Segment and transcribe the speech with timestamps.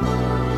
[0.00, 0.57] 我。